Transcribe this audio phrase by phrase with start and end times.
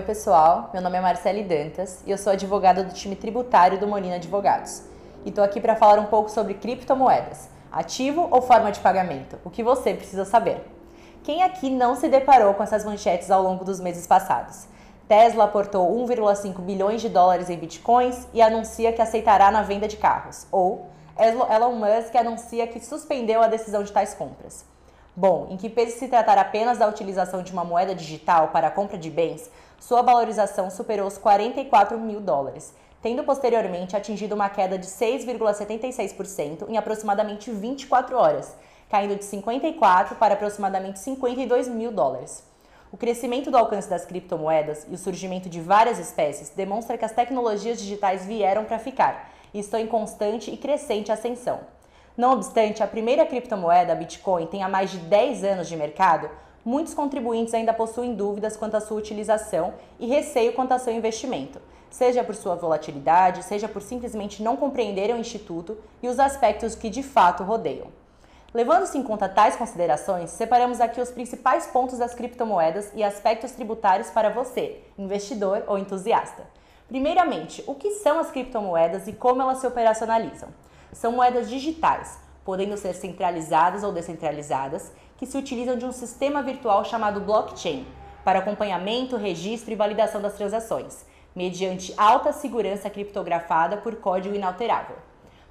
[0.00, 0.70] Oi, pessoal.
[0.72, 4.82] Meu nome é Marcele Dantas e eu sou advogada do time tributário do Molina Advogados.
[5.26, 7.50] E estou aqui para falar um pouco sobre criptomoedas.
[7.70, 9.38] Ativo ou forma de pagamento?
[9.44, 10.66] O que você precisa saber?
[11.22, 14.66] Quem aqui não se deparou com essas manchetes ao longo dos meses passados?
[15.06, 19.98] Tesla aportou 1,5 bilhões de dólares em bitcoins e anuncia que aceitará na venda de
[19.98, 20.46] carros.
[20.50, 20.86] Ou
[21.18, 24.64] Elon Musk anuncia que suspendeu a decisão de tais compras.
[25.20, 28.70] Bom, em que pese se tratar apenas da utilização de uma moeda digital para a
[28.70, 34.78] compra de bens, sua valorização superou os 44 mil dólares, tendo posteriormente atingido uma queda
[34.78, 38.56] de 6,76% em aproximadamente 24 horas,
[38.88, 42.42] caindo de 54 para aproximadamente 52 mil dólares.
[42.90, 47.12] O crescimento do alcance das criptomoedas e o surgimento de várias espécies demonstra que as
[47.12, 51.60] tecnologias digitais vieram para ficar e estão em constante e crescente ascensão.
[52.16, 56.28] Não obstante, a primeira criptomoeda, Bitcoin, tenha mais de 10 anos de mercado,
[56.64, 61.60] muitos contribuintes ainda possuem dúvidas quanto à sua utilização e receio quanto ao seu investimento,
[61.88, 66.90] seja por sua volatilidade, seja por simplesmente não compreenderem o instituto e os aspectos que
[66.90, 67.86] de fato rodeiam.
[68.52, 74.10] Levando-se em conta tais considerações, separamos aqui os principais pontos das criptomoedas e aspectos tributários
[74.10, 76.42] para você, investidor ou entusiasta.
[76.88, 80.48] Primeiramente, o que são as criptomoedas e como elas se operacionalizam?
[80.92, 86.84] São moedas digitais, podendo ser centralizadas ou descentralizadas, que se utilizam de um sistema virtual
[86.84, 87.86] chamado blockchain
[88.24, 94.96] para acompanhamento, registro e validação das transações, mediante alta segurança criptografada por código inalterável.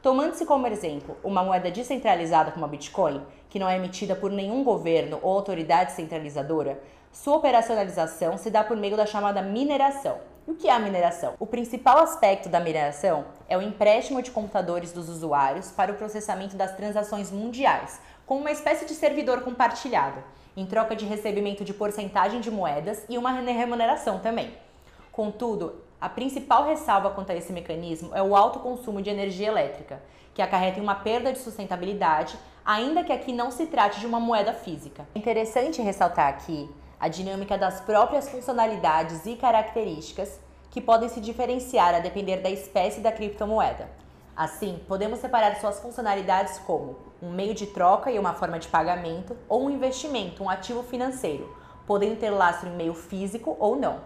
[0.00, 4.64] Tomando-se como exemplo uma moeda descentralizada como a Bitcoin, que não é emitida por nenhum
[4.64, 6.80] governo ou autoridade centralizadora,
[7.12, 11.34] sua operacionalização se dá por meio da chamada mineração o que é a mineração?
[11.40, 16.56] O principal aspecto da mineração é o empréstimo de computadores dos usuários para o processamento
[16.56, 20.22] das transações mundiais, como uma espécie de servidor compartilhado,
[20.56, 24.54] em troca de recebimento de porcentagem de moedas e uma remuneração também.
[25.10, 30.00] Contudo, a principal ressalva quanto a esse mecanismo é o alto consumo de energia elétrica,
[30.32, 34.20] que acarreta em uma perda de sustentabilidade, ainda que aqui não se trate de uma
[34.20, 35.08] moeda física.
[35.12, 40.40] É interessante ressaltar aqui a dinâmica das próprias funcionalidades e características
[40.70, 43.88] que podem se diferenciar a depender da espécie da criptomoeda.
[44.36, 49.34] Assim, podemos separar suas funcionalidades como um meio de troca e uma forma de pagamento,
[49.48, 54.00] ou um investimento, um ativo financeiro, podendo ter lastro em meio físico ou não.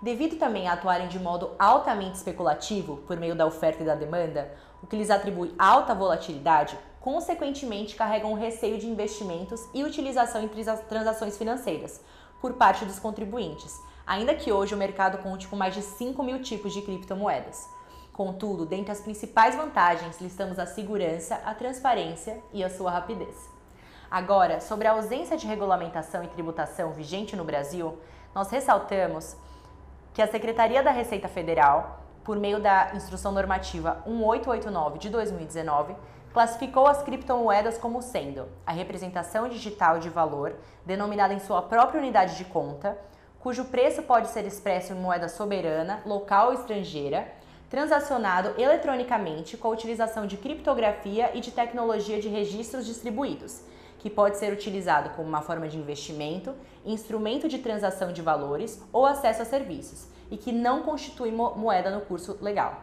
[0.00, 4.52] Devido também a atuarem de modo altamente especulativo por meio da oferta e da demanda,
[4.82, 10.48] o que lhes atribui alta volatilidade, consequentemente carregam o receio de investimentos e utilização em
[10.88, 12.00] transações financeiras,
[12.44, 16.42] por parte dos contribuintes, ainda que hoje o mercado conte com mais de 5 mil
[16.42, 17.70] tipos de criptomoedas.
[18.12, 23.48] Contudo, dentre as principais vantagens, listamos a segurança, a transparência e a sua rapidez.
[24.10, 27.96] Agora, sobre a ausência de regulamentação e tributação vigente no Brasil,
[28.34, 29.34] nós ressaltamos
[30.12, 35.96] que a Secretaria da Receita Federal, por meio da Instrução Normativa 1889 de 2019,
[36.34, 42.36] classificou as criptomoedas como sendo a representação digital de valor, denominada em sua própria unidade
[42.36, 42.98] de conta,
[43.38, 47.32] cujo preço pode ser expresso em moeda soberana, local ou estrangeira,
[47.70, 53.62] transacionado eletronicamente com a utilização de criptografia e de tecnologia de registros distribuídos,
[54.00, 56.52] que pode ser utilizado como uma forma de investimento,
[56.84, 62.00] instrumento de transação de valores ou acesso a serviços, e que não constitui moeda no
[62.00, 62.82] curso legal.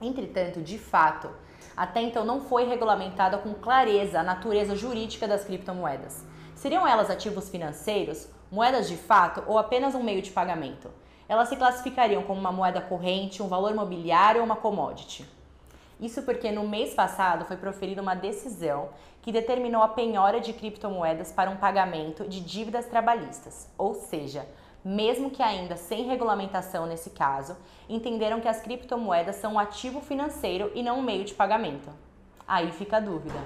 [0.00, 1.28] Entretanto, de fato,
[1.76, 6.24] até então não foi regulamentada com clareza a natureza jurídica das criptomoedas.
[6.54, 10.90] Seriam elas ativos financeiros, moedas de fato ou apenas um meio de pagamento?
[11.28, 15.26] Elas se classificariam como uma moeda corrente, um valor mobiliário ou uma commodity?
[16.00, 18.90] Isso porque no mês passado foi proferida uma decisão
[19.22, 24.46] que determinou a penhora de criptomoedas para um pagamento de dívidas trabalhistas, ou seja,
[24.84, 27.56] mesmo que ainda sem regulamentação nesse caso,
[27.88, 31.88] entenderam que as criptomoedas são um ativo financeiro e não um meio de pagamento.
[32.46, 33.38] Aí fica a dúvida.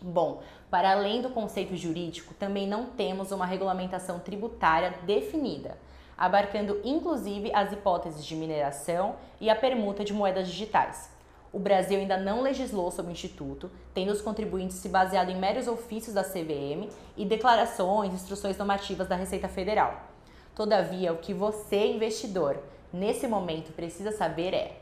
[0.00, 0.40] Bom,
[0.70, 5.76] para além do conceito jurídico, também não temos uma regulamentação tributária definida,
[6.16, 11.10] abarcando inclusive as hipóteses de mineração e a permuta de moedas digitais.
[11.52, 15.66] O Brasil ainda não legislou sobre o Instituto, tendo os contribuintes se baseado em meros
[15.66, 20.17] ofícios da CVM e declarações instruções normativas da Receita Federal.
[20.58, 22.58] Todavia, o que você, investidor,
[22.92, 24.80] nesse momento precisa saber é: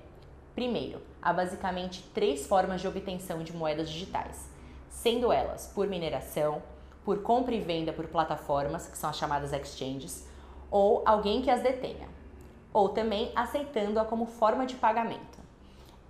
[0.54, 4.48] primeiro, há basicamente três formas de obtenção de moedas digitais,
[4.88, 6.62] sendo elas por mineração,
[7.04, 10.26] por compra e venda por plataformas, que são as chamadas exchanges,
[10.70, 12.08] ou alguém que as detenha,
[12.72, 15.38] ou também aceitando-a como forma de pagamento.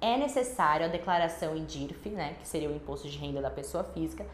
[0.01, 3.83] É necessário a declaração em DIRF, né, que seria o imposto de renda da pessoa
[3.83, 4.25] física,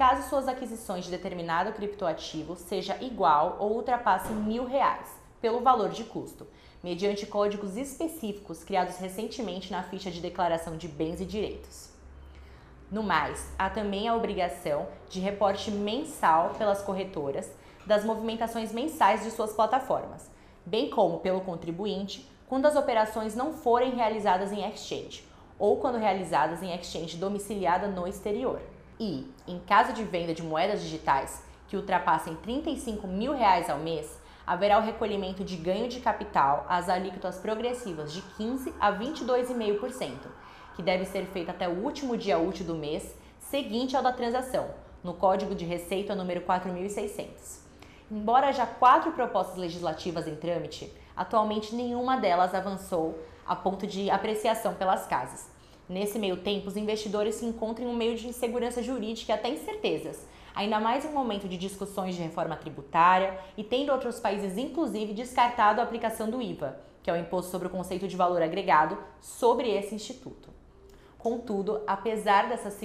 [0.00, 5.06] caso suas aquisições de determinado criptoativo seja igual ou ultrapasse mil reais,
[5.42, 6.46] pelo valor de custo,
[6.82, 11.90] mediante códigos específicos criados recentemente na ficha de declaração de bens e direitos.
[12.90, 17.52] No mais, há também a obrigação de reporte mensal pelas corretoras
[17.84, 20.30] das movimentações mensais de suas plataformas,
[20.64, 26.62] bem como pelo contribuinte quando as operações não forem realizadas em exchange ou quando realizadas
[26.62, 28.62] em exchange domiciliada no exterior.
[29.00, 34.20] E, em caso de venda de moedas digitais que ultrapassem 35 mil reais ao mês,
[34.46, 40.18] haverá o recolhimento de ganho de capital às alíquotas progressivas de 15 a 22,5%,
[40.76, 44.68] que deve ser feito até o último dia útil do mês seguinte ao da transação,
[45.02, 47.60] no Código de Receita número 4600.
[48.10, 54.74] Embora já quatro propostas legislativas em trâmite, atualmente nenhuma delas avançou a ponto de apreciação
[54.74, 55.48] pelas casas.
[55.90, 59.48] Nesse meio tempo, os investidores se encontram em um meio de insegurança jurídica e até
[59.48, 64.56] incertezas, ainda mais em um momento de discussões de reforma tributária e tendo outros países,
[64.56, 68.40] inclusive, descartado a aplicação do IVA, que é o Imposto sobre o Conceito de Valor
[68.40, 70.48] Agregado, sobre esse instituto.
[71.18, 72.78] Contudo, apesar dessas,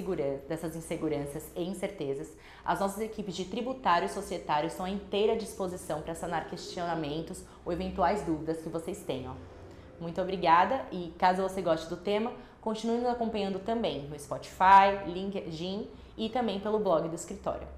[0.48, 6.16] dessas inseguranças e incertezas, as nossas equipes de tributário e estão à inteira disposição para
[6.16, 9.36] sanar questionamentos ou eventuais dúvidas que vocês tenham.
[10.00, 12.30] Muito obrigada e caso você goste do tema,
[12.66, 15.86] continue nos acompanhando também no Spotify, LinkedIn
[16.18, 17.68] e também pelo blog do escritório.